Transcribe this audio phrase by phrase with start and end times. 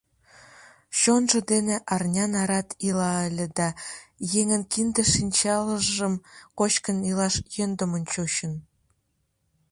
[0.99, 3.67] Чонжо дене арня нарат ила ыле да
[4.39, 6.13] еҥын кинде-шинчалжым
[6.57, 8.53] кочкын илаш йӧндымын чучын.